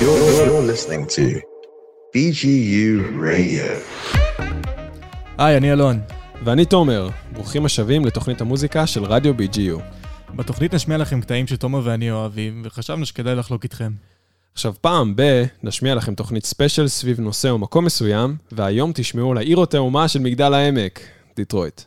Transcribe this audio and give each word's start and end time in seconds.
You're, 0.00 0.08
you're 0.48 0.66
listening 0.72 1.06
to 1.16 1.40
BGU 2.14 3.22
Radio. 3.22 3.66
היי, 5.38 5.56
אני 5.56 5.72
אלון. 5.72 6.00
ואני 6.44 6.64
תומר, 6.64 7.08
ברוכים 7.32 7.64
השבים 7.64 8.04
לתוכנית 8.04 8.40
המוזיקה 8.40 8.86
של 8.86 9.04
רדיו 9.04 9.34
BGU. 9.34 9.80
בתוכנית 10.34 10.74
נשמיע 10.74 10.98
לכם 10.98 11.20
קטעים 11.20 11.46
שתומר 11.46 11.80
ואני 11.84 12.10
אוהבים, 12.10 12.62
וחשבנו 12.64 13.06
שכדאי 13.06 13.34
לחלוק 13.34 13.64
איתכם. 13.64 13.92
עכשיו, 14.52 14.74
פעם 14.80 15.16
ב- 15.16 15.44
נשמיע 15.62 15.94
לכם 15.94 16.14
תוכנית 16.14 16.44
ספיישל 16.44 16.88
סביב 16.88 17.20
נושא 17.20 17.50
או 17.50 17.58
מקום 17.58 17.84
מסוים, 17.84 18.36
והיום 18.52 18.92
תשמעו 18.94 19.30
על 19.30 19.38
העיר 19.38 19.60
התאומה 19.62 20.08
של 20.08 20.18
מגדל 20.18 20.54
העמק, 20.54 21.00
דיטרויט. 21.36 21.80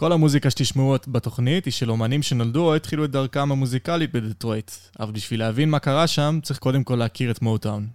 כל 0.00 0.12
המוזיקה 0.12 0.50
שתשמעו 0.50 0.94
בתוכנית 1.08 1.64
היא 1.64 1.72
של 1.72 1.90
אומנים 1.90 2.22
שנולדו 2.22 2.64
או 2.64 2.74
התחילו 2.74 3.04
את 3.04 3.10
דרכם 3.10 3.52
המוזיקלית 3.52 4.12
בדטרויט. 4.12 4.70
אבל 5.00 5.12
בשביל 5.12 5.40
להבין 5.40 5.70
מה 5.70 5.78
קרה 5.78 6.06
שם, 6.06 6.38
צריך 6.42 6.58
קודם 6.58 6.84
כל 6.84 6.94
להכיר 6.94 7.30
את 7.30 7.42
מוטאון. 7.42 7.86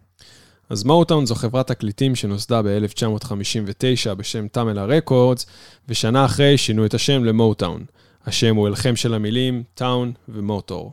אז 0.70 0.84
מוטאון 0.84 1.26
זו 1.26 1.36
חברת 1.36 1.68
תקליטים 1.68 2.16
שנוסדה 2.16 2.62
ב-1959 2.62 4.14
בשם 4.14 4.48
טאמלה 4.48 4.86
רקורדס, 4.86 5.46
ושנה 5.90 6.26
אחרי 6.26 6.58
שינו 6.58 6.86
את 6.86 6.94
השם 6.94 7.24
למוטאון. 7.24 7.86
השם 8.26 8.56
הוא 8.56 8.68
הלחם 8.68 8.96
של 8.96 9.14
המילים 9.14 9.64
טאון 9.74 10.12
ומוטור. 10.30 10.92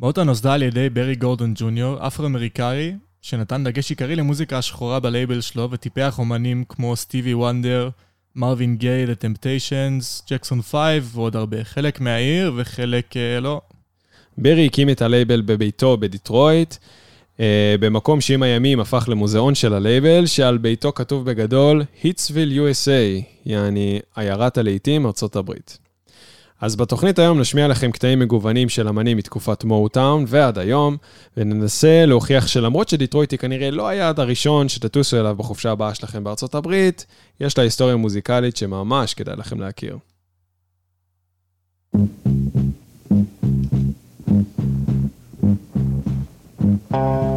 מוטאון 0.00 0.26
נוסדה 0.26 0.54
על 0.54 0.62
ידי 0.62 0.90
ברי 0.90 1.14
גורדון 1.14 1.54
ג'וניור, 1.56 2.06
אפרו-אמריקאי, 2.06 2.94
שנתן 3.22 3.64
דגש 3.64 3.90
עיקרי 3.90 4.16
למוזיקה 4.16 4.58
השחורה 4.58 5.00
בלייבל 5.00 5.40
שלו 5.40 5.70
וטיפח 5.70 6.18
אומנים 6.18 6.64
כמו 6.68 6.96
סטיבי 6.96 7.34
וונדר, 7.34 7.90
מרווין 8.36 8.76
גיי, 8.76 9.04
The 9.04 9.08
Temptations, 9.08 10.30
ג'קסון 10.30 10.62
5 10.62 10.74
ועוד 11.02 11.36
הרבה. 11.36 11.64
חלק 11.64 12.00
מהעיר 12.00 12.52
וחלק 12.56 13.16
אה, 13.16 13.40
לא. 13.40 13.60
ברי 14.38 14.66
הקים 14.66 14.90
את 14.90 15.02
הלייבל 15.02 15.40
בביתו 15.40 15.96
בדיטרויט, 15.96 16.74
אה, 17.40 17.74
במקום 17.80 18.20
שעם 18.20 18.42
הימים 18.42 18.80
הפך 18.80 19.04
למוזיאון 19.08 19.54
של 19.54 19.74
הלייבל, 19.74 20.26
שעל 20.26 20.58
ביתו 20.58 20.92
כתוב 20.92 21.24
בגדול 21.24 21.84
היטסוויל 22.02 22.60
USA, 22.60 23.22
יעני 23.46 24.00
עיירת 24.16 24.58
הלהיטים 24.58 25.06
ארצות 25.06 25.36
הברית. 25.36 25.85
אז 26.60 26.76
בתוכנית 26.76 27.18
היום 27.18 27.40
נשמיע 27.40 27.68
לכם 27.68 27.90
קטעים 27.90 28.18
מגוונים 28.18 28.68
של 28.68 28.88
אמנים 28.88 29.16
מתקופת 29.16 29.64
מואוטאון 29.64 30.24
ועד 30.28 30.58
היום, 30.58 30.96
וננסה 31.36 32.06
להוכיח 32.06 32.46
שלמרות 32.46 32.88
שדיטרויט 32.88 33.30
היא 33.30 33.38
כנראה 33.38 33.70
לא 33.70 33.88
היעד 33.88 34.20
הראשון 34.20 34.68
שתטוסו 34.68 35.20
אליו 35.20 35.34
בחופשה 35.36 35.70
הבאה 35.70 35.94
שלכם 35.94 36.24
בארצות 36.24 36.54
הברית, 36.54 37.06
יש 37.40 37.58
לה 37.58 37.64
היסטוריה 37.64 37.96
מוזיקלית 37.96 38.56
שממש 38.56 39.14
כדאי 39.14 39.36
לכם 39.36 39.60
להכיר. 39.60 39.98
I 46.92 47.35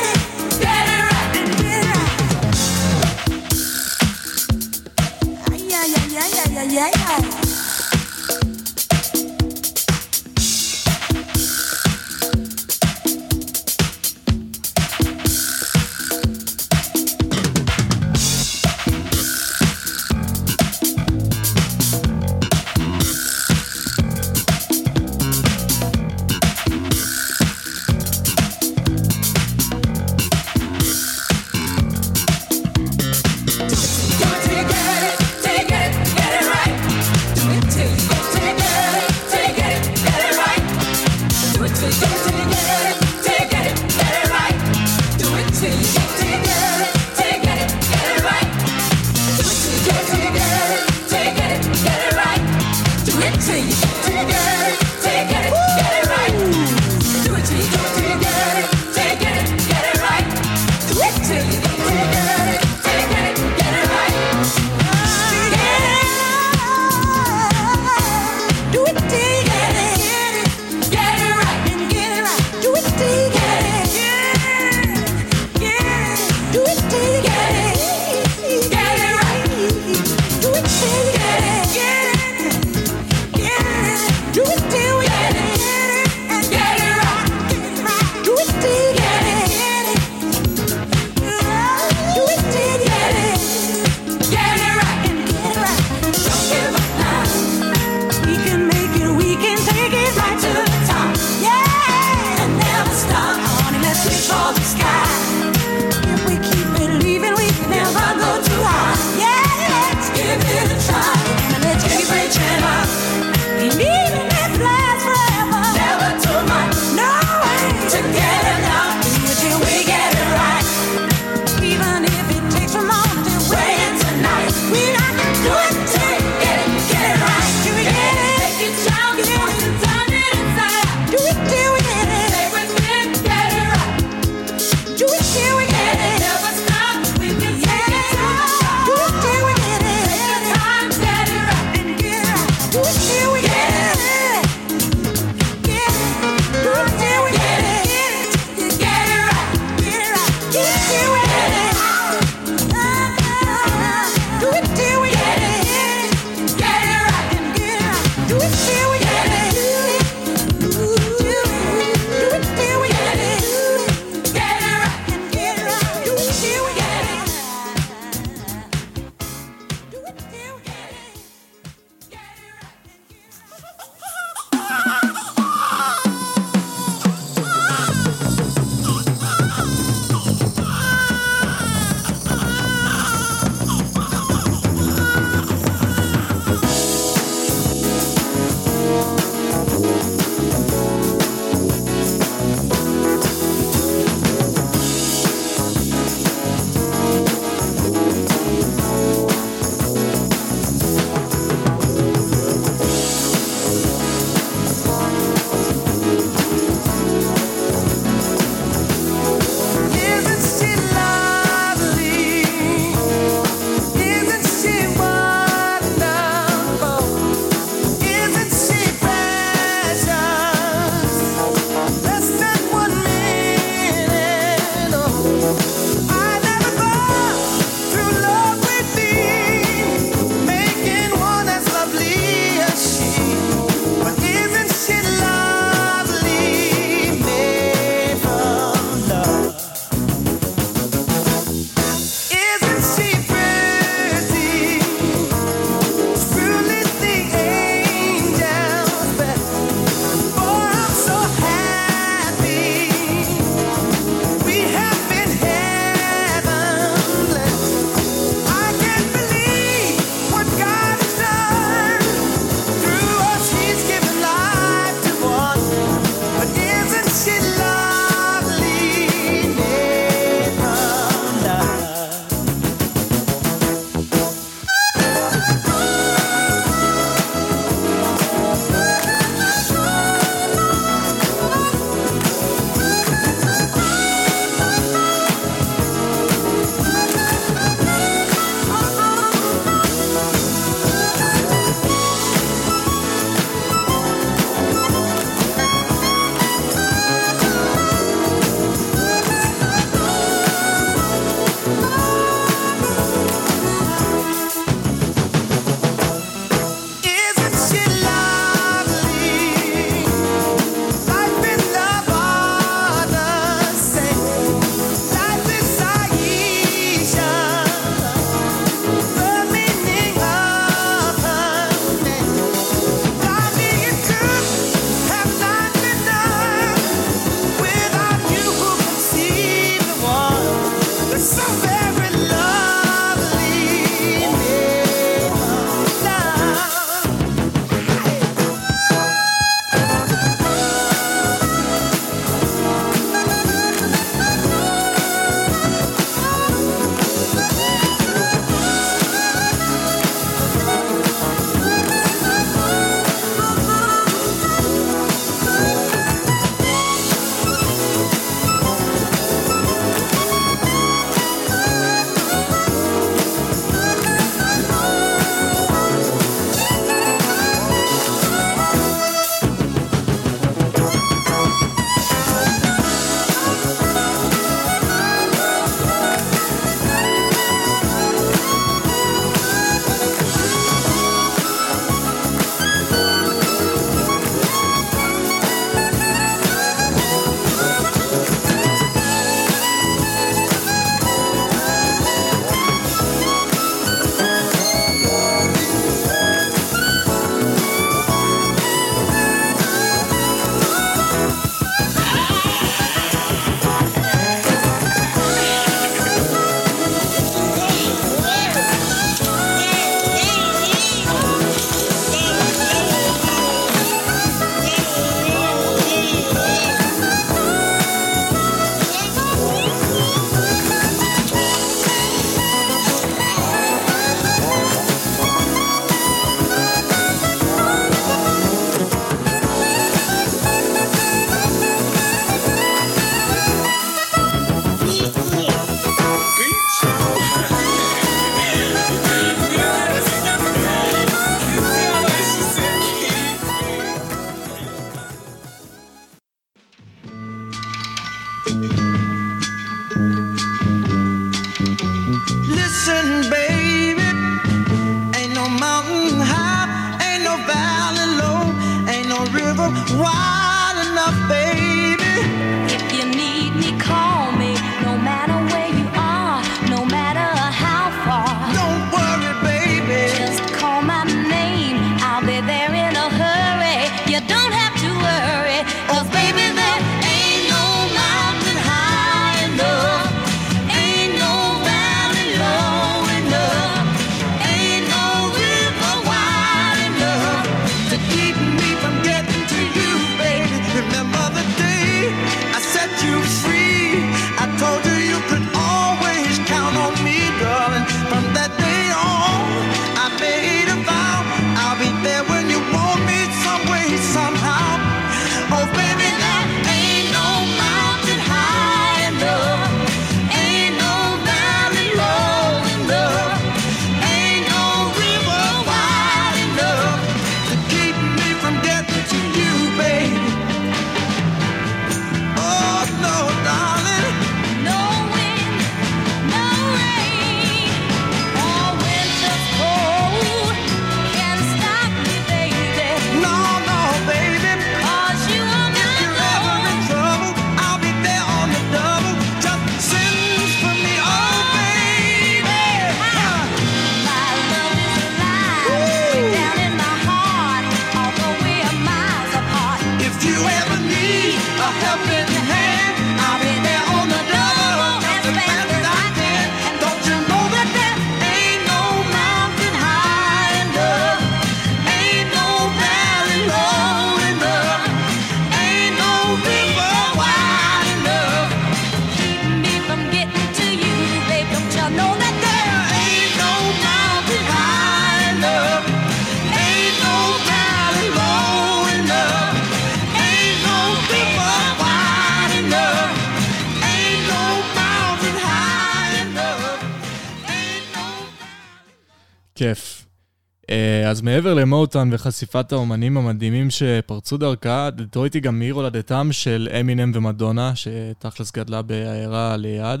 אז 591.18 591.22
מעבר 591.22 591.54
למוטאן 591.54 592.08
וחשיפת 592.12 592.72
האומנים 592.72 593.16
המדהימים 593.16 593.70
שפרצו 593.70 594.36
דרכה, 594.36 594.90
דטרויט 594.90 595.34
היא 595.34 595.42
גם 595.42 595.60
עיר 595.60 595.74
הולדתם 595.74 596.28
של 596.32 596.68
אמינם 596.80 597.12
ומדונה, 597.14 597.72
שתכלס 597.74 598.52
גדלה 598.52 598.82
בעיירה 598.82 599.56
ליד, 599.56 600.00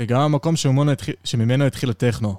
וגם 0.00 0.20
המקום 0.20 0.54
התחיל, 0.92 1.14
שממנו 1.24 1.64
התחיל 1.64 1.90
הטכנו. 1.90 2.34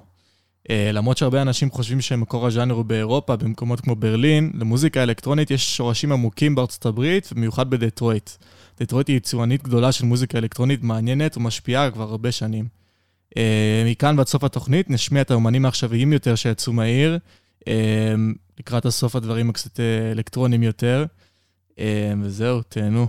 אה, 0.70 0.90
למרות 0.92 1.16
שהרבה 1.16 1.42
אנשים 1.42 1.70
חושבים 1.70 2.00
שמקור 2.00 2.46
הז'אנר 2.46 2.74
הוא 2.74 2.84
באירופה, 2.84 3.36
במקומות 3.36 3.80
כמו 3.80 3.96
ברלין, 3.96 4.50
למוזיקה 4.54 5.02
אלקטרונית 5.02 5.50
יש 5.50 5.76
שורשים 5.76 6.12
עמוקים 6.12 6.54
בארצות 6.54 6.86
הברית, 6.86 7.32
במיוחד 7.36 7.70
בדטרויט. 7.70 8.30
דטרויט 8.80 9.08
היא 9.08 9.16
יצואנית 9.16 9.62
גדולה 9.62 9.92
של 9.92 10.04
מוזיקה 10.04 10.38
אלקטרונית 10.38 10.82
מעניינת 10.82 11.36
ומשפיעה 11.36 11.90
כבר 11.90 12.10
הרבה 12.10 12.32
שנים. 12.32 12.68
אה, 13.36 13.82
מכאן 13.86 14.18
ועד 14.18 14.26
סוף 14.26 14.44
התוכנית 14.44 14.90
נשמיע 14.90 15.22
את 15.22 15.30
האומנים 15.30 15.64
העכשוויים 15.64 16.12
יותר 16.12 16.34
שיצאו 16.34 16.72
מהעיר, 16.72 17.18
אמ, 17.66 18.34
לקראת 18.58 18.84
הסוף 18.86 19.16
הדברים 19.16 19.50
הקצת 19.50 19.80
אה, 19.80 20.12
אלקטרונים 20.12 20.62
יותר, 20.62 21.04
אמ, 21.78 21.84
וזהו, 22.22 22.62
תהנו. 22.62 23.06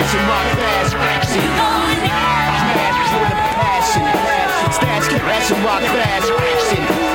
Stash 0.00 0.26
my 0.26 0.44
fast 0.56 0.94
action. 0.96 1.42
Smash 2.56 3.12
with 3.20 3.32
a 3.32 3.48
passion. 3.60 4.72
Stash 4.72 5.08
caressing 5.08 5.62
my 5.62 5.80
fast 5.82 6.32
action. 6.32 7.09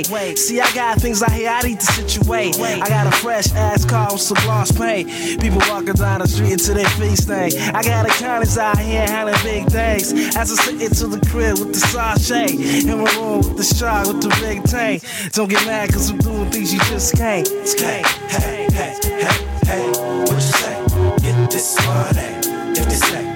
Evaluate. 0.00 0.38
See, 0.38 0.60
I 0.60 0.72
got 0.74 0.98
things 0.98 1.22
out 1.22 1.32
here 1.32 1.50
I 1.50 1.60
need 1.62 1.80
to 1.80 1.86
situate. 1.86 2.58
I 2.58 2.88
got 2.88 3.06
a 3.06 3.12
fresh 3.12 3.52
ass 3.52 3.84
car 3.84 4.12
with 4.12 4.20
some 4.20 4.36
gloss 4.44 4.72
paint. 4.72 5.08
People 5.40 5.60
walking 5.68 5.94
down 5.94 6.20
the 6.20 6.28
street 6.28 6.52
until 6.52 6.74
their 6.74 6.88
face 6.90 7.24
thing. 7.24 7.52
I 7.74 7.82
got 7.82 8.06
accountants 8.06 8.58
out 8.58 8.78
here 8.78 9.06
handling 9.06 9.36
big 9.42 9.66
things. 9.66 10.12
As 10.36 10.50
I 10.52 10.54
sit 10.62 10.82
into 10.82 11.06
the 11.06 11.24
crib 11.28 11.58
with 11.58 11.72
the 11.72 11.80
sachet. 11.80 12.50
In 12.50 12.98
my 12.98 13.10
room 13.16 13.38
with 13.38 13.56
the 13.56 13.64
shot 13.64 14.06
with 14.06 14.22
the 14.22 14.28
big 14.40 14.62
tank. 14.64 15.02
Don't 15.32 15.48
get 15.48 15.64
mad 15.66 15.92
cause 15.92 16.10
I'm 16.10 16.18
doing 16.18 16.50
things 16.50 16.72
you 16.72 16.80
just 16.80 17.16
can't. 17.16 17.48
Hey, 17.48 18.02
hey, 18.28 18.66
hey, 18.72 18.96
hey, 19.02 19.48
hey, 19.64 19.90
what 19.90 20.32
you 20.32 20.40
say? 20.40 20.84
Get 21.22 21.50
this 21.50 21.76
money. 21.86 22.40
If 22.72 22.88
they 22.88 22.94
say, 22.94 23.29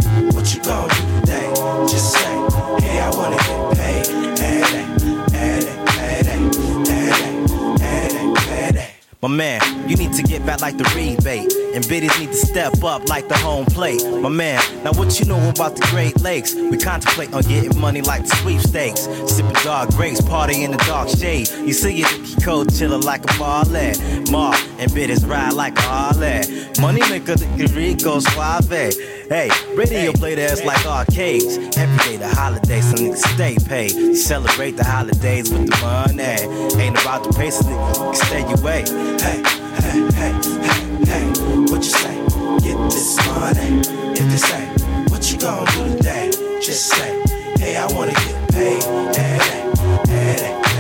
man, 9.37 9.74
you 9.89 9.97
need 9.97 10.13
to 10.15 10.23
get 10.23 10.45
back 10.47 10.61
like 10.61 10.77
the 10.77 10.85
rebate. 10.95 11.53
And 11.75 11.87
biddies 11.89 12.17
need 12.19 12.29
to 12.29 12.37
step 12.37 12.85
up 12.85 13.09
like 13.09 13.29
the 13.29 13.37
home 13.37 13.67
plate. 13.67 14.03
My 14.21 14.29
man, 14.29 14.63
now 14.85 14.93
what 14.93 15.19
you 15.19 15.27
know 15.27 15.49
about 15.49 15.75
the 15.75 15.87
Great 15.91 16.21
Lakes? 16.21 16.55
We 16.55 16.77
contemplate 16.79 17.33
on 17.35 17.43
getting 17.43 17.79
money 17.79 18.01
like 18.01 18.23
the 18.27 18.37
sweepstakes. 18.37 19.01
Sipping 19.33 19.53
dark 19.65 19.91
grapes, 19.91 20.21
party 20.21 20.63
in 20.63 20.71
the 20.71 20.79
dark 20.79 21.09
shade. 21.09 21.49
You 21.51 21.73
see 21.73 22.03
it, 22.03 22.43
Code 22.45 22.69
chillin' 22.69 23.03
like 23.05 23.25
a 23.25 23.39
ballet. 23.39 23.95
Mar 24.31 24.55
and 24.79 24.93
biddies 24.95 25.25
ride 25.27 25.55
like 25.55 25.77
a 25.79 25.83
Harley. 25.83 26.43
Money 26.81 27.01
maker, 27.11 27.35
the 27.35 27.73
Rico 27.75 28.21
Suave. 28.21 28.95
Hey, 29.29 29.51
radio 29.75 30.13
play 30.13 30.35
that's 30.35 30.65
like 30.65 30.87
arcades. 30.87 31.57
Every 31.77 31.99
day 32.05 32.17
the 32.17 32.29
holidays, 32.29 32.85
some 32.85 32.99
niggas 32.99 33.35
stay 33.35 33.57
paid. 33.67 34.15
Celebrate 34.15 34.73
the 34.73 34.85
holidays 34.85 35.51
with 35.51 35.71
the 35.71 35.77
money. 35.81 36.83
Ain't 36.83 37.01
about 37.01 37.25
the 37.25 37.33
pace, 37.33 37.63
niggas 37.63 37.97
can 37.97 38.15
stay 38.15 38.43
away. 38.61 38.85
Hey, 39.19 39.64
hey, 39.85 40.01
hey, 40.19 40.33
hey, 40.67 40.81
hey, 41.11 41.25
what 41.71 41.83
you 41.85 41.93
say? 42.03 42.17
Get 42.67 42.79
this 42.91 43.17
money. 43.27 43.81
If 44.19 44.27
they 44.31 44.37
say, 44.37 44.65
what 45.11 45.31
you 45.31 45.39
gonna 45.39 45.71
do 45.73 45.97
today? 45.97 46.31
Just 46.61 46.87
say, 46.89 47.23
hey, 47.59 47.77
I 47.77 47.87
wanna 47.93 48.13
get 48.13 48.53
paid. 48.53 48.83
Hey, 49.17 49.39
hey, 49.39 49.71
hey, 50.09 50.09
hey, 50.09 50.55
hey, 50.65 50.74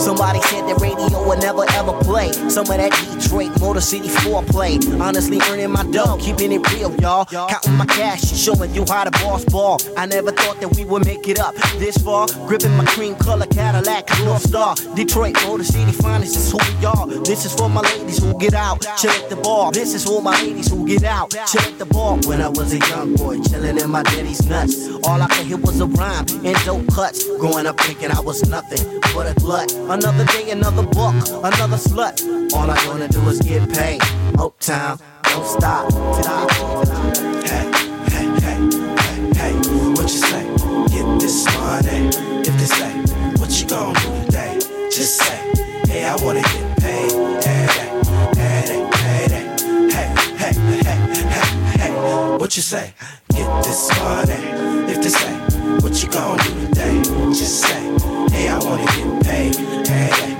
Somebody 0.00 0.40
said 0.42 0.66
that 0.66 0.80
radio 0.80 1.28
would 1.28 1.40
never 1.40 1.64
ever 1.72 1.92
play. 2.00 2.32
Some 2.48 2.64
of 2.64 2.78
that 2.80 2.92
Detroit 3.20 3.60
Motor 3.60 3.82
City 3.82 4.08
foreplay. 4.08 4.80
Honestly, 4.98 5.38
earning 5.50 5.70
my 5.70 5.84
dough, 5.90 6.16
keeping 6.18 6.52
it 6.52 6.72
real, 6.72 6.94
y'all. 6.96 7.26
Counting 7.26 7.74
my 7.74 7.84
cash, 7.84 8.22
showing 8.22 8.74
you 8.74 8.84
how 8.88 9.04
to 9.04 9.10
boss 9.22 9.44
ball. 9.44 9.78
I 9.98 10.06
never 10.06 10.32
thought 10.32 10.58
that 10.60 10.74
we 10.74 10.86
would 10.86 11.04
make 11.04 11.28
it 11.28 11.38
up 11.38 11.54
this 11.78 11.98
far. 11.98 12.28
Gripping 12.46 12.74
my 12.76 12.86
cream 12.86 13.14
color 13.14 13.46
Cadillac, 13.46 14.08
North 14.24 14.42
Star. 14.48 14.74
Detroit 14.94 15.36
Motor 15.44 15.64
City 15.64 15.92
finest 15.92 16.36
is 16.36 16.50
who 16.50 16.58
we 16.58 16.86
are. 16.86 17.06
This 17.24 17.44
is 17.44 17.54
for 17.54 17.68
my 17.68 17.82
ladies 17.82 18.22
who 18.22 18.38
get 18.38 18.54
out, 18.54 18.80
chill 18.96 19.10
at 19.10 19.28
the 19.28 19.36
bar. 19.36 19.70
This 19.70 19.94
is 19.94 20.04
for 20.04 20.22
my 20.22 20.40
ladies 20.42 20.70
who 20.70 20.86
get 20.86 21.04
out, 21.04 21.30
chill 21.46 21.60
at 21.60 21.78
the 21.78 21.84
bar. 21.86 22.16
When 22.26 22.40
I 22.40 22.48
was 22.48 22.72
a 22.72 22.78
young 22.88 23.16
boy, 23.16 23.40
chilling 23.42 23.78
in 23.78 23.90
my 23.90 24.02
daddy's 24.04 24.46
nuts. 24.46 24.88
All 25.04 25.20
I 25.20 25.28
could 25.28 25.46
hear 25.46 25.58
was 25.58 25.78
a 25.80 25.86
rhyme 25.86 26.26
and 26.44 26.56
dope 26.64 26.86
cuts. 26.94 27.24
Growing 27.38 27.66
up 27.66 27.78
thinking 27.80 28.10
I 28.10 28.20
was 28.20 28.48
nothing 28.48 29.00
but 29.14 29.26
a 29.26 29.34
glut. 29.34 29.72
Another 29.90 30.24
day, 30.26 30.52
another 30.52 30.84
buck, 30.84 31.16
another 31.42 31.76
slut. 31.76 32.22
All 32.54 32.70
I 32.70 32.86
wanna 32.86 33.08
do 33.08 33.28
is 33.28 33.40
get 33.40 33.68
paid. 33.74 34.00
Uptown, 34.38 35.00
don't 35.24 35.44
stop. 35.44 35.90
Hey, 37.42 37.66
hey, 38.06 38.26
hey, 38.38 38.58
hey, 39.02 39.34
hey, 39.34 39.52
what 39.96 40.02
you 40.02 40.20
say? 40.30 40.44
Get 40.94 41.18
this 41.18 41.44
money. 41.58 42.06
If 42.46 42.56
they 42.56 42.66
say, 42.66 42.92
what 43.40 43.50
you 43.60 43.66
gonna 43.66 43.98
do 43.98 44.26
today? 44.26 44.60
Just 44.92 45.16
say, 45.16 45.38
hey, 45.88 46.04
I 46.04 46.14
wanna 46.22 46.42
get 46.42 46.78
paid. 46.78 47.10
Hey, 47.42 47.66
hey, 47.74 47.90
hey, 48.36 48.62
hey, 48.94 49.28
hey, 49.28 49.50
hey, 50.38 50.54
hey, 50.84 50.98
hey, 51.26 51.78
hey, 51.78 52.36
what 52.38 52.54
you 52.54 52.62
say? 52.62 52.94
Get 53.30 53.64
this 53.64 53.90
money. 53.98 54.38
If 54.92 55.02
they 55.02 55.08
say, 55.08 55.39
what 55.78 56.02
you 56.02 56.08
gonna 56.10 56.42
do 56.42 56.66
today? 56.66 57.02
Just 57.30 57.60
say, 57.62 57.82
hey, 58.30 58.48
I 58.48 58.58
wanna 58.58 58.84
get 58.84 59.24
paid. 59.24 59.56
Hey, 59.86 60.36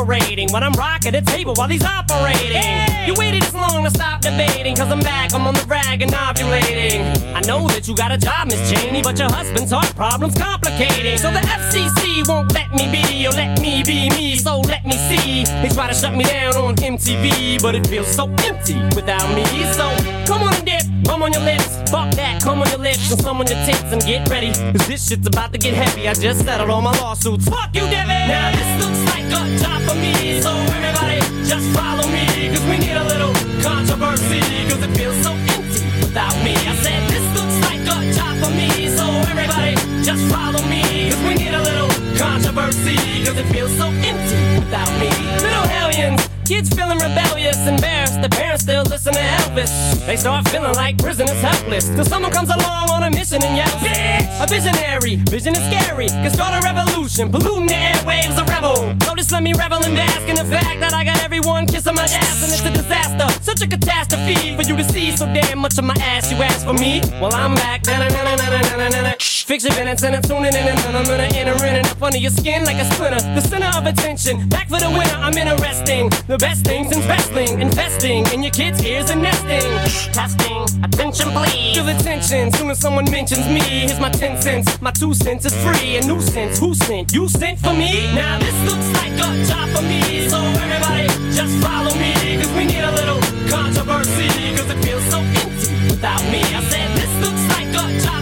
not 0.00 0.06
cooperating. 0.06 0.52
When 0.52 0.62
I'm 0.62 0.72
rocking 0.72 1.12
the 1.12 1.22
table 1.22 1.54
while 1.54 1.68
he's 1.68 1.84
operating. 1.84 3.06
You 3.06 3.14
waited 3.14 3.42
this 3.42 3.54
long 3.54 3.84
to 3.84 3.90
stop 3.90 4.20
debating, 4.20 4.76
cause 4.76 4.90
I'm 4.90 5.00
back, 5.00 5.34
I'm 5.34 5.46
on 5.46 5.54
the 5.54 5.64
rag 5.66 6.02
and 6.02 6.12
ovulating. 6.12 7.34
I 7.34 7.40
know 7.40 7.66
that 7.68 7.88
you 7.88 7.94
got 7.94 8.12
a 8.12 8.18
job, 8.18 8.48
Miss 8.48 8.70
Cheney, 8.70 9.02
but 9.02 9.18
your 9.18 9.30
husband's 9.30 9.72
heart 9.72 9.94
problem's 9.96 10.36
complicating. 10.36 11.18
So 11.18 11.30
the 11.30 11.40
FCC 11.40 12.26
won't 12.28 12.52
let 12.52 12.72
me 12.72 12.90
be, 12.90 13.26
or 13.26 13.30
let 13.30 13.60
me 13.60 13.82
be 13.82 14.08
me, 14.10 14.36
so 14.36 14.60
let 14.60 14.84
me 14.84 14.96
see. 15.08 15.44
They 15.62 15.68
try 15.68 15.88
to 15.88 15.94
shut 15.94 16.14
me 16.14 16.24
down 16.24 16.56
on 16.56 16.76
MTV, 16.76 17.62
but 17.62 17.74
it 17.74 17.86
feels 17.86 18.08
so 18.08 18.28
empty 18.44 18.80
without 18.94 19.28
me. 19.34 19.44
So 19.72 19.88
come 20.26 20.42
on 20.42 20.54
and 20.54 20.69
come 21.04 21.22
on 21.22 21.32
your 21.32 21.42
lips, 21.42 21.66
fuck 21.90 22.10
that, 22.14 22.42
come 22.42 22.60
on 22.60 22.68
your 22.70 22.78
lips, 22.78 23.10
and 23.10 23.20
some 23.20 23.40
on 23.40 23.46
your 23.46 23.58
tits 23.66 23.92
and 23.92 24.02
get 24.02 24.28
ready. 24.28 24.52
Cause 24.52 24.86
this 24.86 25.08
shit's 25.08 25.26
about 25.26 25.52
to 25.52 25.58
get 25.58 25.74
heavy. 25.74 26.08
I 26.08 26.14
just 26.14 26.44
settled 26.44 26.70
all 26.70 26.82
my 26.82 26.92
lawsuits. 26.98 27.48
Fuck 27.48 27.74
you, 27.74 27.82
Debbie! 27.82 28.28
Now 28.28 28.50
this 28.52 28.70
looks 28.84 29.02
like 29.12 29.26
a 29.26 29.42
job 29.58 29.82
for 29.88 29.96
me, 29.96 30.40
so 30.40 30.50
everybody 30.76 31.20
just 31.44 31.66
follow 31.76 32.06
me, 32.08 32.24
cause 32.50 32.64
we 32.66 32.78
need 32.78 32.96
a 32.96 33.04
little 33.04 33.34
controversy, 33.62 34.40
cause 34.68 34.82
it 34.82 34.92
feels 34.96 35.16
so 35.22 35.32
empty 35.32 35.82
without 36.00 36.34
me. 36.44 36.54
I 36.54 36.74
said 36.82 37.00
this 37.10 37.26
looks 37.36 37.56
like 37.68 37.82
a 37.84 37.98
job 38.14 38.34
for 38.42 38.52
me, 38.54 38.88
so 38.88 39.04
everybody 39.30 39.74
just 40.02 40.22
follow 40.32 40.62
me, 40.68 41.10
cause 41.10 41.22
we 41.22 41.34
need 41.34 41.54
a 41.54 41.62
little 41.62 41.90
controversy, 42.16 42.96
cause 43.24 43.36
it 43.36 43.46
feels 43.52 43.72
so 43.76 43.86
empty 43.86 44.38
without 44.58 44.90
me. 44.98 45.10
Little 45.42 45.66
hellions, 45.68 46.29
kids 46.50 46.68
feeling 46.70 46.98
rebellious, 46.98 47.56
embarrassed, 47.68 48.20
the 48.20 48.28
parents 48.28 48.64
still 48.64 48.82
listen 48.82 49.12
to 49.12 49.20
Elvis. 49.20 49.70
They 50.04 50.16
start 50.16 50.48
feeling 50.48 50.74
like 50.74 50.98
prisoners 50.98 51.40
helpless, 51.40 51.86
till 51.94 52.04
someone 52.04 52.32
comes 52.32 52.50
along 52.50 52.90
on 52.90 53.04
a 53.04 53.10
mission 53.10 53.40
and 53.44 53.56
yells, 53.56 53.80
Bitch! 53.86 54.26
A 54.42 54.46
visionary, 54.48 55.14
vision 55.30 55.54
is 55.54 55.64
scary, 55.70 56.08
can 56.08 56.32
start 56.32 56.52
a 56.58 56.60
revolution, 56.66 57.30
polluting 57.30 57.66
the 57.66 57.74
airwaves, 57.74 58.36
a 58.42 58.44
rebel. 58.50 58.96
Just 59.20 59.32
let 59.32 59.42
me 59.42 59.52
revel 59.52 59.84
and 59.84 59.94
bask 59.94 60.26
in 60.28 60.34
the 60.34 60.44
fact 60.46 60.80
that 60.80 60.92
I 60.92 61.04
got 61.04 61.22
everyone 61.22 61.66
kissing 61.66 61.94
my 61.94 62.02
ass, 62.02 62.42
and 62.42 62.50
it's 62.50 62.64
a 62.64 62.72
disaster, 62.82 63.28
such 63.44 63.62
a 63.62 63.68
catastrophe 63.68 64.56
for 64.56 64.62
you 64.62 64.76
to 64.76 64.84
see 64.84 65.14
so 65.16 65.26
damn 65.26 65.58
much 65.58 65.78
of 65.78 65.84
my 65.84 65.94
ass. 66.00 66.32
You 66.32 66.38
ask 66.42 66.66
for 66.66 66.72
me, 66.72 67.00
well 67.20 67.34
I'm 67.34 67.54
back. 67.54 67.84
Na-na-na-na-na-na-na-na. 67.86 69.10
Fix 69.20 69.29
your 69.58 69.74
minutes 69.74 70.04
and 70.04 70.14
I'm 70.14 70.22
tuning 70.22 70.54
in 70.54 70.68
and 70.68 70.96
I'm 70.96 71.04
gonna 71.04 71.26
enter 71.34 71.56
in 71.66 71.74
and 71.74 71.86
up 71.88 72.00
under 72.00 72.18
your 72.18 72.30
skin 72.30 72.64
like 72.64 72.76
a 72.76 72.84
splinter. 72.94 73.18
The 73.34 73.40
center 73.40 73.66
of 73.76 73.84
attention, 73.84 74.48
back 74.48 74.68
for 74.68 74.78
the 74.78 74.88
winner. 74.88 75.18
I'm 75.18 75.36
interesting. 75.36 76.08
The 76.28 76.38
best 76.38 76.64
things 76.64 76.96
in 76.96 77.02
wrestling, 77.08 77.60
investing 77.60 78.24
in 78.32 78.44
your 78.44 78.52
kids' 78.52 78.80
ears 78.84 79.10
and 79.10 79.22
nesting. 79.22 79.66
Testing, 80.14 80.62
attention 80.84 81.30
please. 81.32 81.74
Feel 81.74 81.84
the 81.84 81.98
tension 82.00 82.52
soon 82.52 82.70
as 82.70 82.78
someone 82.78 83.10
mentions 83.10 83.44
me. 83.48 83.58
Here's 83.58 83.98
my 83.98 84.10
ten 84.10 84.40
cents, 84.40 84.80
my 84.80 84.92
two 84.92 85.14
cents 85.14 85.44
is 85.44 85.54
free. 85.64 85.96
A 85.96 86.06
nuisance, 86.06 86.60
who 86.60 86.72
sent? 86.72 87.12
You 87.12 87.28
sent 87.28 87.58
for 87.58 87.74
me? 87.74 88.06
Now 88.14 88.38
this 88.38 88.54
looks 88.70 88.88
like 89.02 89.14
a 89.18 89.28
job 89.50 89.68
for 89.74 89.82
me. 89.82 90.28
So 90.28 90.38
everybody 90.38 91.08
just 91.34 91.58
follow 91.58 91.92
me, 91.98 92.14
cause 92.38 92.52
we 92.54 92.66
need 92.66 92.84
a 92.86 92.92
little 92.92 93.20
controversy, 93.50 94.30
cause 94.54 94.70
it 94.70 94.78
feels 94.84 95.04
so 95.10 95.18
empty 95.18 95.74
without 95.90 96.22
me. 96.30 96.38
I 96.38 96.62
said 96.70 96.88
this 96.94 97.12
looks 97.18 97.39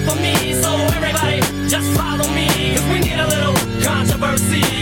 for 0.08 0.20
me. 0.20 0.54
So 0.54 0.70
everybody 0.96 1.40
just 1.68 1.88
follow 1.96 2.28
me, 2.32 2.48
cause 2.74 2.86
we 2.88 3.00
need 3.00 3.18
a 3.18 3.26
little 3.26 3.54
controversy, 3.84 4.37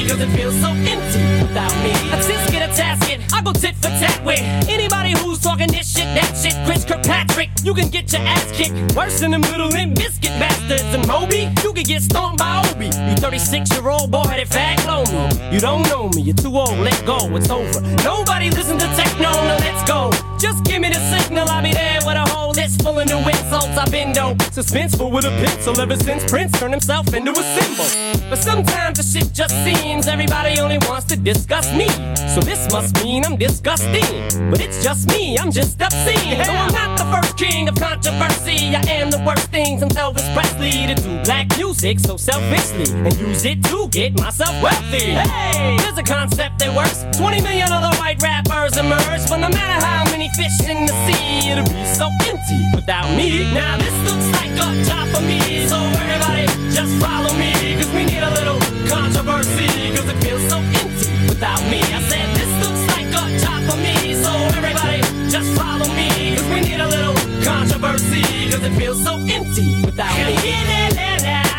cause 0.09 0.21
it 0.21 0.31
feels 0.37 0.55
so 0.61 0.71
empty 0.71 1.23
without 1.43 1.75
me. 1.83 1.93
A 2.15 2.19
tisket, 2.23 2.63
a 2.65 2.71
tasket, 2.71 3.19
I 3.33 3.43
go 3.43 3.53
tit 3.53 3.75
for 3.77 3.91
tat 4.01 4.25
with 4.25 4.41
anybody 4.69 5.13
who's 5.19 5.41
talking 5.41 5.69
this 5.69 5.91
shit, 5.91 6.09
that 6.15 6.33
shit. 6.37 6.55
Chris 6.67 6.85
Kirkpatrick, 6.85 7.51
you 7.63 7.75
can 7.75 7.89
get 7.89 8.13
your 8.13 8.23
ass 8.23 8.51
kicked 8.53 8.95
worse 8.95 9.21
than 9.21 9.33
them 9.33 9.43
little 9.43 9.69
Limp 9.69 9.97
Bizkit 9.97 10.39
bastards. 10.39 10.95
And 10.95 11.07
Moby, 11.07 11.51
you 11.63 11.73
can 11.73 11.85
get 11.85 12.03
stomped 12.03 12.39
by 12.39 12.63
Obie. 12.71 12.87
You 12.87 13.17
36 13.17 13.73
year 13.73 13.89
old 13.89 14.11
boy 14.11 14.45
fat 14.47 14.77
me. 15.13 15.29
You 15.53 15.61
don't 15.61 15.83
know 15.89 16.09
me, 16.11 16.23
you're 16.23 16.35
too 16.35 16.57
old, 16.57 16.79
let 16.79 17.05
go, 17.07 17.19
it's 17.37 17.51
over. 17.51 17.81
Nobody 18.03 18.51
listen 18.51 18.79
to 18.79 18.87
techno, 18.97 19.31
no, 19.31 19.57
let's 19.61 19.89
go. 19.89 20.11
Just 20.39 20.65
give 20.65 20.81
me 20.81 20.89
the 20.89 21.01
signal, 21.11 21.49
I'll 21.49 21.63
be 21.63 21.73
there 21.73 22.01
with 22.05 22.17
a 22.17 22.29
whole 22.31 22.53
list 22.53 22.83
full 22.83 22.99
of 22.99 23.07
new 23.07 23.19
insults. 23.19 23.77
I've 23.77 23.91
been 23.91 24.13
dope, 24.13 24.39
suspenseful 24.39 25.11
with 25.11 25.25
a 25.25 25.31
pencil 25.31 25.81
ever 25.81 25.97
since 25.97 26.31
Prince 26.31 26.53
turned 26.59 26.75
himself 26.75 27.13
into 27.15 27.33
a 27.33 27.45
symbol. 27.57 27.89
But 28.29 28.39
sometimes 28.39 28.99
the 28.99 29.05
shit 29.05 29.33
just 29.33 29.55
seems 29.65 30.07
everybody 30.09 30.59
only 30.61 30.79
wants 30.89 31.07
to 31.07 31.17
discuss 31.17 31.73
me. 31.73 31.89
So 32.35 32.41
this 32.41 32.71
must 32.73 33.03
mean 33.03 33.25
I'm 33.25 33.37
disgusting. 33.37 34.05
But 34.51 34.61
it's 34.61 34.83
just 34.83 35.09
me, 35.09 35.39
I'm 35.39 35.51
just 35.51 35.81
obscene. 35.81 36.39
No, 36.39 36.53
I'm 36.53 36.73
not 36.73 36.99
the 36.99 37.05
first 37.15 37.39
king 37.39 37.69
of 37.69 37.75
controversy. 37.77 38.75
I 38.75 38.83
am 38.89 39.11
the 39.11 39.23
worst 39.27 39.51
thing 39.51 39.79
since 39.79 39.95
Elvis 39.95 40.27
Presley 40.35 40.87
to 40.87 40.95
do 40.95 41.23
black 41.25 41.47
music 41.57 42.01
so 42.01 42.17
selfishly 42.17 42.93
and 43.05 43.13
use 43.19 43.45
it 43.45 43.63
to 43.65 43.89
get 43.91 44.19
myself 44.19 44.55
wealthy. 44.63 45.13
Hey, 45.17 45.77
there's 45.79 45.99
a 45.99 46.03
concept 46.03 46.59
that 46.59 46.75
works. 46.75 47.05
20 47.19 47.41
million 47.43 47.73
other 47.73 47.95
white 47.99 48.21
rappers 48.23 48.77
emerge, 48.77 49.29
but 49.29 49.39
no 49.39 49.49
matter 49.49 49.85
how 49.85 50.05
many 50.11 50.29
fish 50.37 50.69
in 50.69 50.87
the 50.87 50.95
sea, 51.07 51.51
it'll 51.51 51.65
be 51.65 51.85
so 51.87 52.11
empty 52.29 52.61
without 52.75 53.09
me. 53.17 53.53
Now 53.55 53.77
this 53.79 53.95
looks 54.05 54.29
like 54.37 54.53
a 54.53 54.85
job 54.85 55.09
for 55.15 55.23
me, 55.23 55.67
so 55.67 55.77
everybody 55.77 56.47
just 56.73 56.93
follow 57.01 57.33
me, 57.39 57.53
cause 57.77 57.91
we 57.95 58.05
need 58.05 58.23
a 58.23 58.33
little 58.35 58.61
controversy, 58.89 59.46
cause 59.95 60.09
it 60.09 60.19
feels 60.25 60.43
so 60.49 60.59
empty 60.59 61.09
without 61.29 61.63
me. 61.71 61.81
I 61.81 62.01
said 62.11 62.27
this 62.35 62.53
looks 62.65 62.83
like 62.95 63.07
a 63.07 63.25
job 63.39 63.61
for 63.71 63.77
me, 63.79 64.15
so 64.15 64.31
everybody 64.59 65.01
just 65.31 65.49
follow 65.57 65.89
me, 65.95 66.37
cause 66.37 66.49
we 66.49 66.61
need 66.61 66.81
a 66.81 66.89
little 66.89 67.15
controversy, 67.45 68.23
cause 68.51 68.63
it 68.65 68.75
feels 68.77 69.03
so 69.03 69.15
empty 69.29 69.83
without 69.85 70.17
me. 70.27 71.56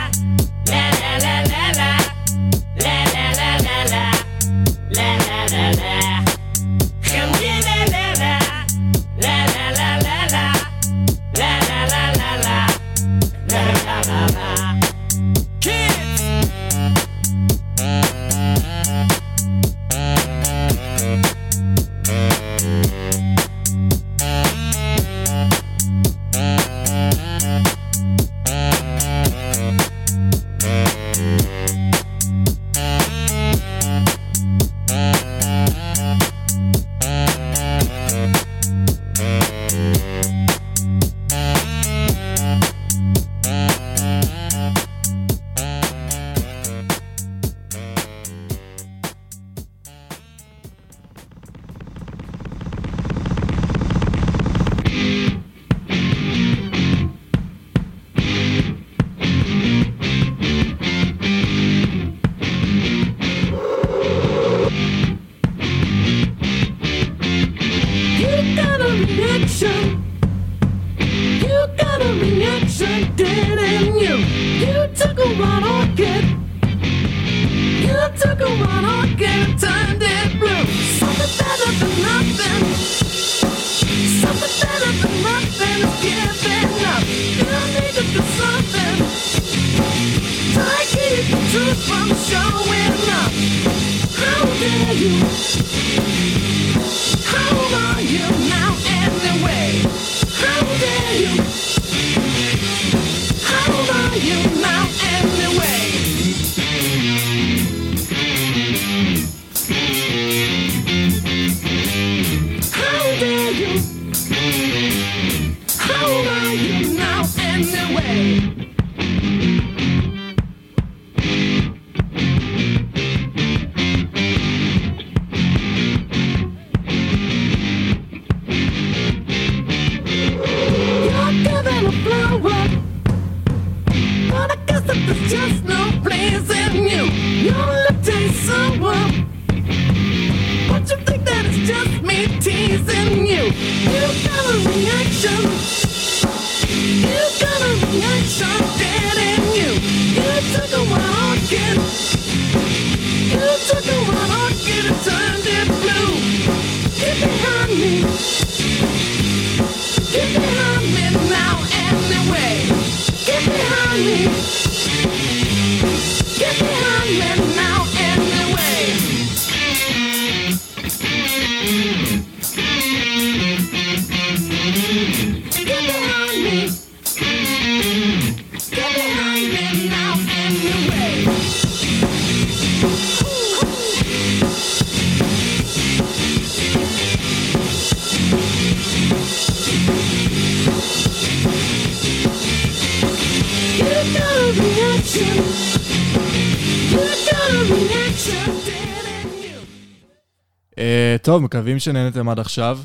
טוב, 201.28 201.41
מקווים 201.41 201.80
שנהנתם 201.80 202.30
עד 202.30 202.39
עכשיו. 202.39 202.80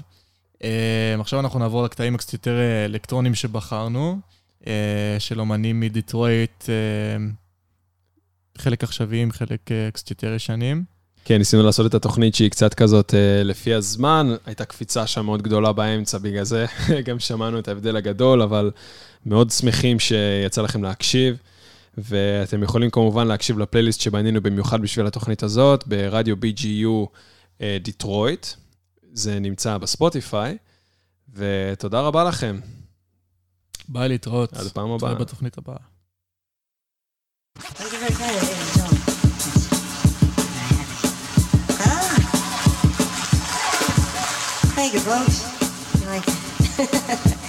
אה, 0.64 1.14
עכשיו 1.20 1.40
אנחנו 1.40 1.58
נעבור 1.58 1.84
לקטעים 1.84 2.16
קצת 2.16 2.32
יותר 2.32 2.58
אה, 2.58 2.84
אלקטרונים 2.84 3.34
שבחרנו, 3.34 4.18
אה, 4.66 5.16
של 5.18 5.40
אומנים 5.40 5.80
מדיטרויט, 5.80 6.64
חלק 8.58 8.84
עכשוויים, 8.84 9.32
חלק 9.32 9.60
קצת 9.92 10.10
יותר 10.10 10.34
ישנים. 10.34 10.84
כן, 11.24 11.38
ניסינו 11.38 11.62
לעשות 11.62 11.86
את 11.86 11.94
התוכנית 11.94 12.34
שהיא 12.34 12.50
קצת 12.50 12.74
כזאת 12.74 13.14
לפי 13.44 13.74
הזמן, 13.74 14.34
הייתה 14.46 14.64
קפיצה 14.64 15.06
שם 15.06 15.24
מאוד 15.24 15.42
גדולה 15.42 15.72
באמצע, 15.72 16.18
בגלל 16.18 16.44
זה 16.44 16.66
גם 17.06 17.18
שמענו 17.18 17.58
את 17.58 17.68
ההבדל 17.68 17.96
הגדול, 17.96 18.42
אבל 18.42 18.70
מאוד 19.26 19.50
שמחים 19.50 20.00
שיצא 20.00 20.62
לכם 20.62 20.82
להקשיב. 20.82 21.36
ואתם 21.98 22.62
יכולים 22.62 22.90
כמובן 22.90 23.26
להקשיב 23.26 23.58
לפלייליסט 23.58 24.00
שבנינו 24.00 24.40
במיוחד 24.40 24.82
בשביל 24.82 25.06
התוכנית 25.06 25.42
הזאת, 25.42 25.84
ברדיו 25.86 26.36
BGU 26.36 27.08
אה, 27.60 27.76
דיטרויט, 27.80 28.46
זה 29.12 29.38
נמצא 29.40 29.78
בספוטיפיי, 29.78 30.58
ותודה 31.34 32.00
רבה 32.00 32.24
לכם. 32.24 32.60
ביי 33.88 34.08
להתראות. 34.08 34.52
עד 34.52 34.66
הפעם 34.66 34.90
הבאה. 34.90 35.10
תודה 35.10 35.24
בתוכנית 35.24 35.58
הבאה. 35.58 35.76
Thank 44.76 44.94
you, 44.94 45.00
folks. 45.00 45.36
You 46.00 46.06
Like 46.06 46.28
it? 46.28 47.36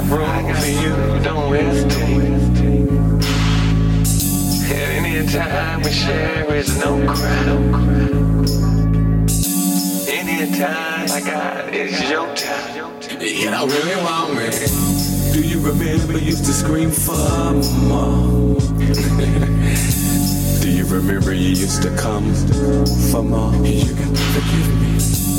have 0.00 0.12
room 0.12 0.54
for 0.54 0.66
you 0.66 0.94
don't 1.24 1.54
hesitate. 1.54 2.38
At 4.70 4.88
any 4.98 5.26
time 5.26 5.82
we 5.82 5.90
share 5.90 6.54
is 6.54 6.78
no 6.78 7.04
crime. 7.12 7.74
Any 10.08 10.56
time 10.56 11.10
I 11.10 11.20
got 11.20 11.74
is 11.74 12.10
your 12.10 12.32
time. 12.36 12.76
You 13.20 13.50
don't 13.50 13.68
really 13.68 13.96
want 13.96 14.34
me. 14.36 14.50
Do 15.32 15.40
you 15.42 15.58
remember 15.66 16.12
you 16.12 16.26
used 16.26 16.44
to 16.44 16.52
scream 16.52 16.90
for 16.92 17.16
mom? 17.88 18.58
Do 20.62 20.70
you 20.70 20.84
remember 20.86 21.32
you 21.34 21.48
used 21.48 21.82
to 21.82 21.90
come 21.96 22.32
for 23.10 23.24
mom? 23.24 23.64
You 23.64 23.94
can 23.94 24.14
forgive 24.14 24.80
me. 24.80 25.37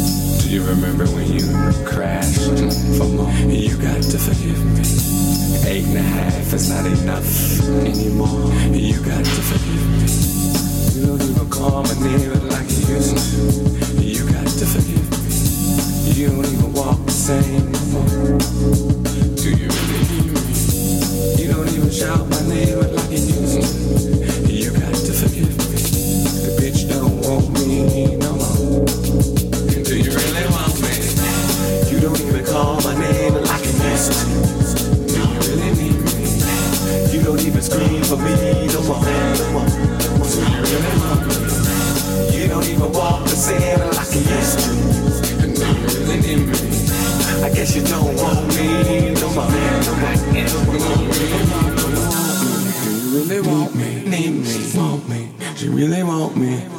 You 0.50 0.66
remember 0.66 1.06
when 1.06 1.32
you 1.32 1.45
crashed? 1.86 2.41
You 2.41 3.78
got 3.78 4.02
to 4.02 4.18
forgive 4.18 4.66
me. 4.66 4.82
Eight 5.70 5.86
and 5.86 5.97
a 5.97 6.02
half 6.02 6.52
is 6.52 6.70
not 6.72 6.88
enough 6.88 7.62
anymore. 7.86 8.52
You 8.74 9.00
got 9.06 9.24
to 9.24 9.41
forgive 9.45 9.86
me. 9.93 10.10
You 11.00 11.06
don't 11.06 11.22
even 11.22 11.50
call 11.52 11.84
my 11.84 11.93
name 12.02 12.34
like 12.50 12.68
you 12.68 12.95
used 12.95 13.16
to. 13.16 14.02
You 14.02 14.26
got 14.26 14.47
to 14.47 14.66
forgive 14.66 15.06
me. 15.12 16.14
You 16.20 16.30
don't 16.30 16.47
even 16.47 16.74
walk 16.74 17.06
the 17.06 17.12
same 17.12 17.72
no 17.72 17.80
more. 17.93 18.39
Do 19.36 19.50
you 19.52 19.70
really 19.70 20.02
need 20.10 20.34
me? 20.34 20.41
You 21.38 21.54
don't 21.54 21.70
even 21.70 21.91
shout 21.91 22.28
my 22.28 22.41
name 22.50 22.80
like 22.80 23.12
you 23.12 23.18
used 23.18 23.84
to. 23.84 23.89
Really 34.00 35.72
need 35.76 35.97
me? 36.00 36.24
You 42.32 42.47
don't 42.47 42.64
even 42.64 42.91
want 42.93 43.26
me 43.26 43.32
I 47.43 47.50
guess 47.54 47.76
you 47.76 47.84
don't 47.84 48.16
want 48.16 48.47
me 48.56 48.70
you 55.62 55.72
really 55.72 56.04
want 56.04 56.38
me? 56.38 56.79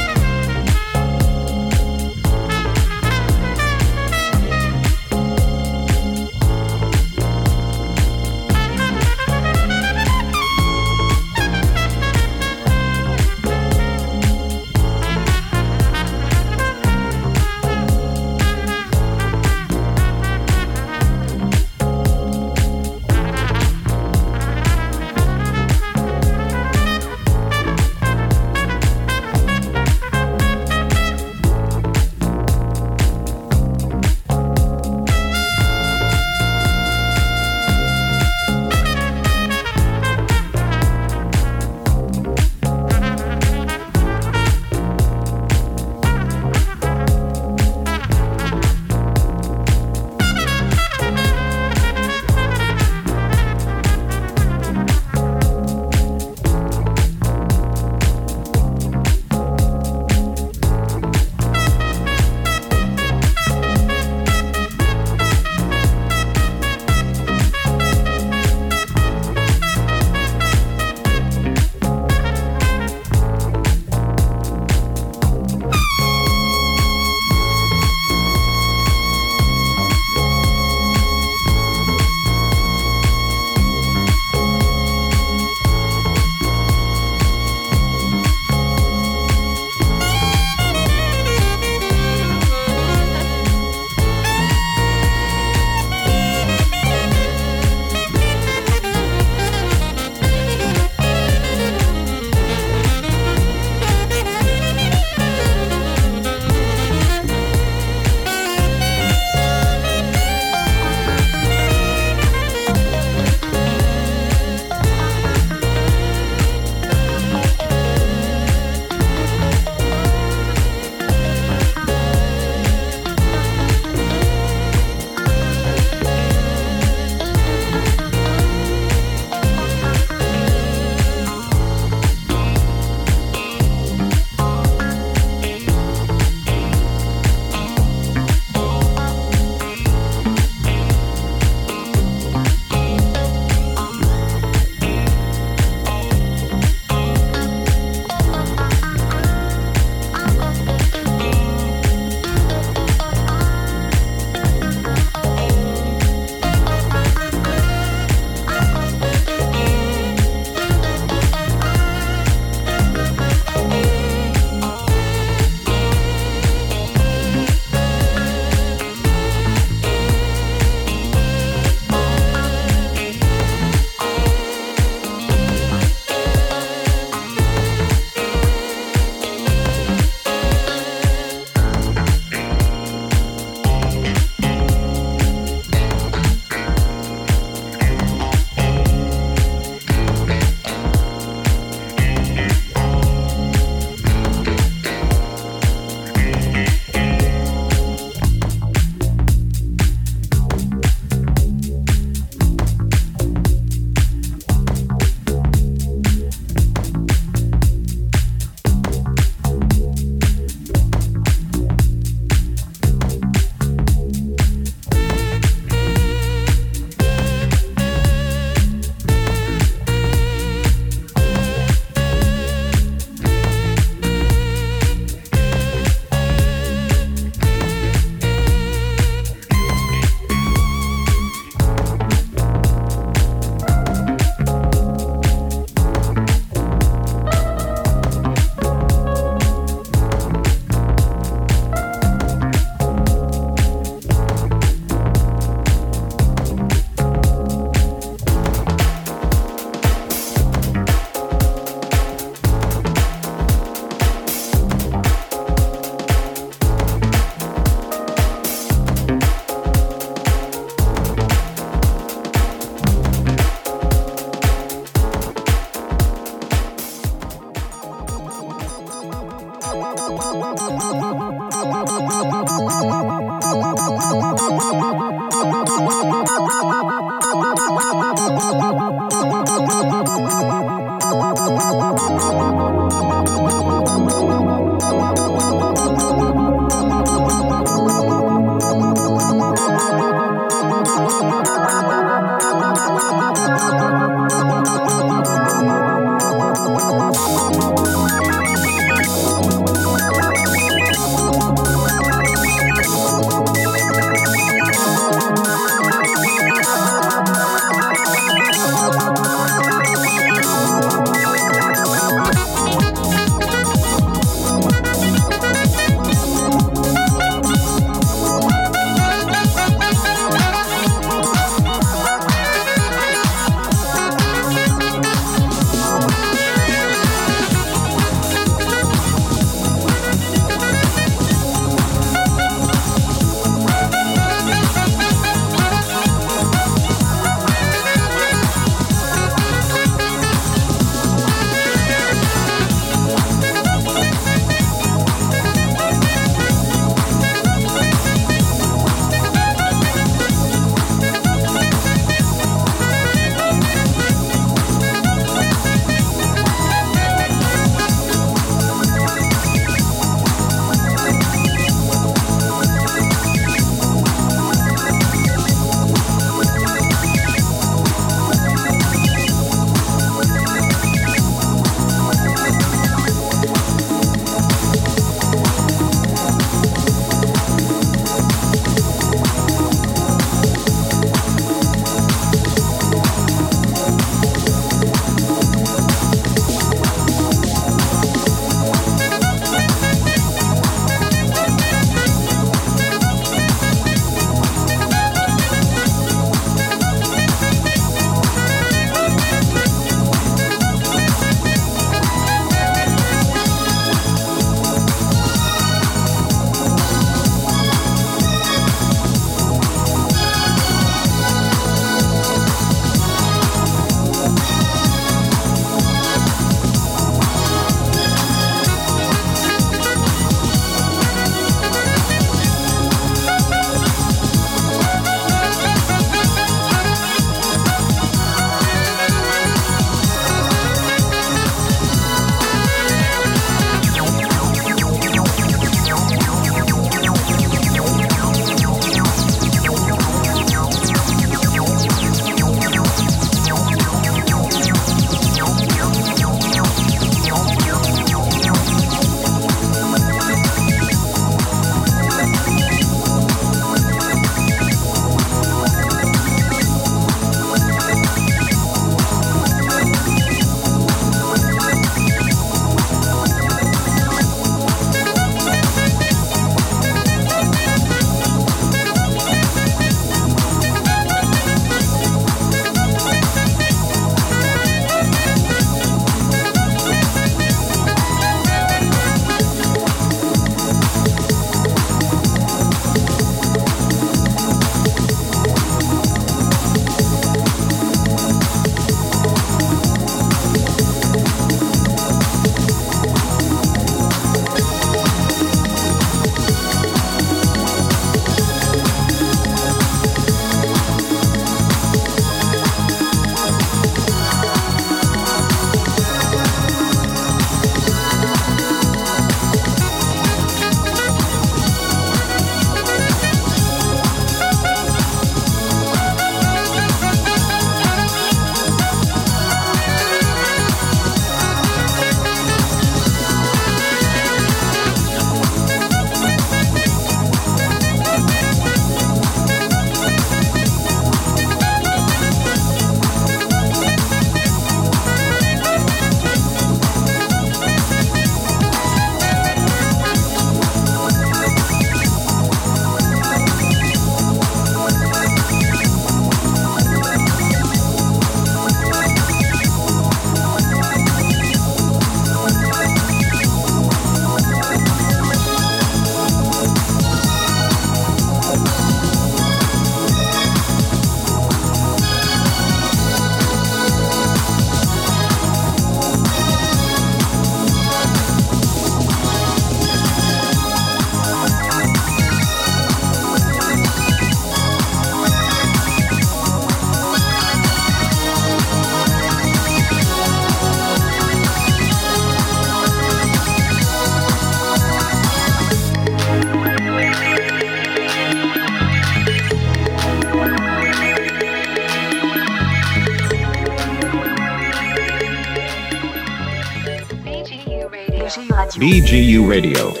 BGU 598.81 599.47
Radio. 599.47 600.00